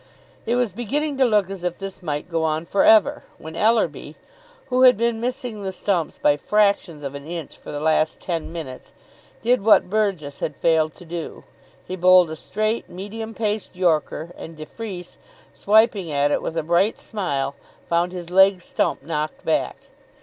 [0.47, 4.15] It was beginning to look as if this might go on for ever, when Ellerby,
[4.69, 8.51] who had been missing the stumps by fractions of an inch, for the last ten
[8.51, 8.93] minutes,
[9.43, 11.43] did what Burgess had failed to do.
[11.87, 15.17] He bowled a straight, medium paced yorker, and de Freece,
[15.53, 17.53] swiping at it with a bright smile,
[17.87, 19.75] found his leg stump knocked back.